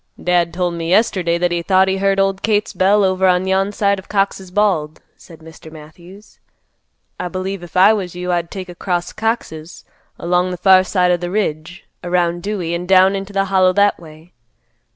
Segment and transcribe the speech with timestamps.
[0.19, 3.71] "Dad told me yesterday that he thought he heard old Kate's bell over on yon
[3.71, 5.71] side of Cox's Bald," said Mr.
[5.71, 6.39] Matthews;
[7.19, 9.85] "I believe if I was you I'd take across Cox's,
[10.17, 13.99] along the far side of th' ridge, around Dewey an' down into the Hollow that
[13.99, 14.33] way.